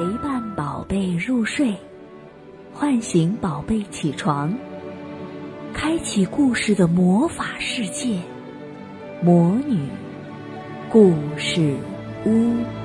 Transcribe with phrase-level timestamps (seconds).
[0.00, 1.74] 陪伴宝贝入睡，
[2.72, 4.50] 唤醒宝贝起床，
[5.74, 8.16] 开启故事的魔法世界——
[9.22, 9.78] 魔女
[10.88, 11.76] 故事
[12.24, 12.79] 屋。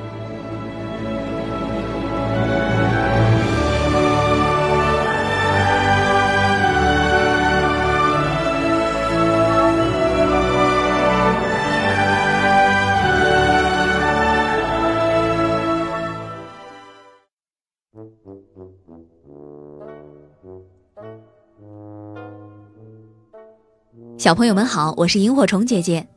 [24.17, 26.07] 小朋友们好，我是萤火虫姐姐。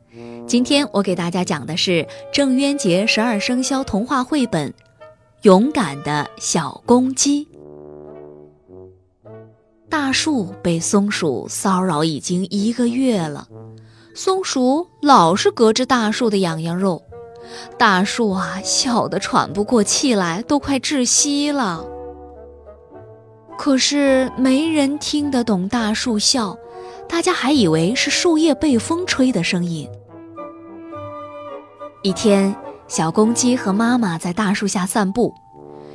[0.47, 4.69] 今天我给大家讲的是郑渊洁十二生肖童话绘本
[5.43, 7.45] 《勇敢的小公鸡》。
[9.87, 13.47] 大树被松鼠骚扰已经一个月了，
[14.15, 17.03] 松鼠老是隔着大树的痒痒肉，
[17.77, 21.85] 大树啊笑得喘不过气来，都快窒息了。
[23.57, 26.57] 可是没人听得懂大树笑。
[27.07, 29.89] 大家还以为是树叶被风吹的声音。
[32.03, 32.55] 一天，
[32.87, 35.33] 小公鸡和妈妈在大树下散步。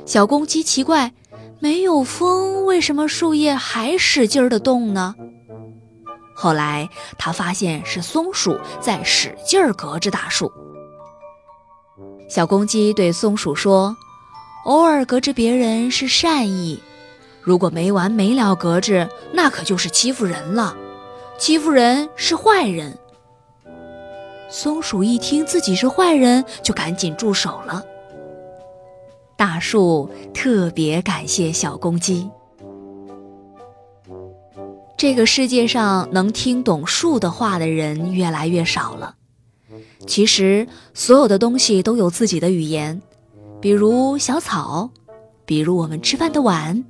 [0.05, 1.13] 小公鸡奇怪，
[1.59, 5.15] 没有风，为什么树叶还使劲儿的动呢？
[6.35, 10.51] 后来，他发现是松鼠在使劲儿隔着大树。
[12.27, 13.95] 小公鸡对松鼠说
[14.65, 16.81] ：“偶尔隔着别人是善意，
[17.41, 20.75] 如果没完没了隔着，那可就是欺负人了。”
[21.37, 22.97] 欺负人是坏人。
[24.49, 27.83] 松鼠一听自己是坏人，就赶紧住手了。
[29.35, 32.29] 大树特别感谢小公鸡。
[34.97, 39.15] 这个世界上能听懂树的话的人越来越少了。
[40.07, 43.01] 其实，所有的东西都有自己的语言，
[43.59, 44.89] 比如小草，
[45.45, 46.83] 比如我们吃饭的碗，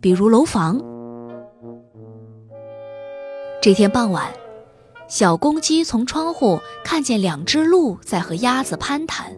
[0.00, 0.80] 比如楼房。
[3.60, 4.32] 这天傍晚，
[5.08, 9.36] 小公鸡从窗户看见两只鹿在和鸭子攀谈。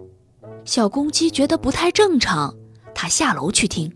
[0.65, 2.55] 小公鸡觉得不太正常，
[2.95, 3.93] 它下楼去听。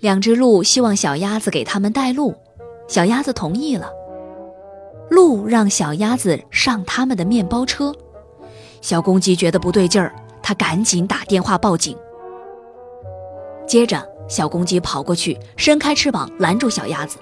[0.00, 2.34] 两只鹿希望小鸭子给他们带路，
[2.88, 3.90] 小鸭子同意了。
[5.12, 7.94] 鹿让小鸭子上他们的面包车。
[8.80, 11.94] 小公鸡觉得不对劲儿，它赶紧打电话报警。
[13.66, 17.18] 接着，小公鸡跑过去，伸开翅膀拦住小鸭子。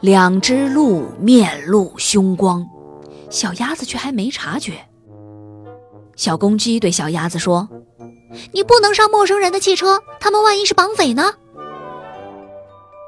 [0.00, 2.66] 两只鹿面露凶光，
[3.30, 4.72] 小鸭子却还没察觉。
[6.16, 7.68] 小公鸡对小鸭子说
[8.52, 11.32] ：“你不能上陌生人的汽车，他们万一是绑匪呢？”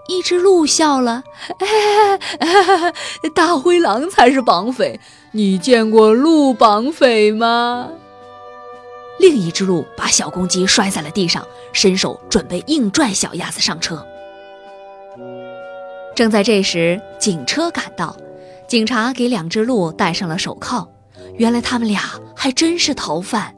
[0.06, 1.24] 一只鹿笑了
[3.34, 5.00] ：“大灰狼才是绑匪，
[5.32, 7.88] 你见过鹿绑匪吗？”
[9.18, 14.04] 另一只鹿把小公鸡摔在了地上，伸手准备硬拽小鸭子上车。
[16.14, 18.16] 正在这时，警车赶到，
[18.68, 20.88] 警察给两只鹿戴上了手铐。
[21.36, 22.02] 原来他们俩
[22.36, 23.54] 还真是逃犯。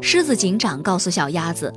[0.00, 1.72] 狮子警长告诉小鸭子：“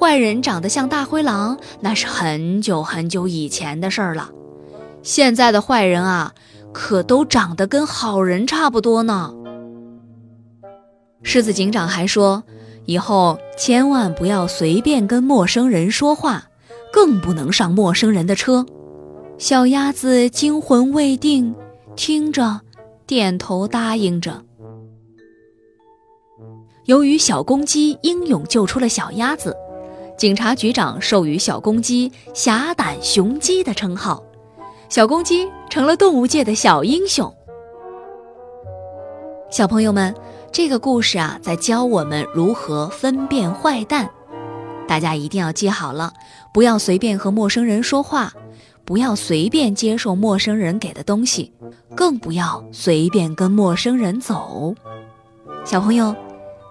[0.00, 4.30] 坏人长得像大灰狼，那是很久很久以前的事儿了。
[5.02, 6.32] 现在的坏人啊，
[6.72, 9.34] 可都长得跟好人差不多呢。”
[11.22, 12.42] 狮子警长还说
[12.86, 16.44] ：“以后千万不要随便跟陌生人说话。”
[16.92, 18.66] 更不能上陌生人的车。
[19.38, 21.54] 小鸭子惊魂未定，
[21.94, 22.60] 听着，
[23.06, 24.42] 点头答应着。
[26.86, 29.56] 由于小公鸡英勇救出了小鸭子，
[30.20, 34.22] 警察局长授予小公鸡“侠胆雄鸡”的称号，
[34.90, 37.34] 小公鸡成了动物界的小英雄。
[39.50, 40.14] 小朋友们，
[40.52, 44.10] 这个故事啊，在教我们如何分辨坏蛋。
[44.86, 46.12] 大家一定要记好了，
[46.52, 48.30] 不要随便和陌生人说话，
[48.84, 51.50] 不要随便接受陌生人给的东西，
[51.96, 54.74] 更不要随便跟陌生人走。
[55.64, 56.14] 小朋友，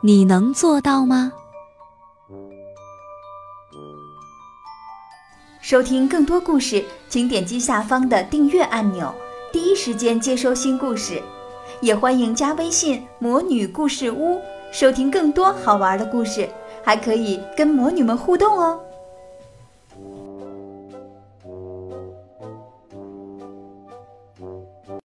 [0.04, 1.32] 你能做到吗？
[5.70, 9.14] 收听更多故事，请点击下方的订阅按钮，
[9.54, 11.22] 第一时间接收新故事。
[11.80, 14.42] 也欢迎加微信“魔女故事屋”，
[14.74, 16.50] 收听更多好玩的故事。
[16.84, 18.80] 还可以跟魔女们互动哦。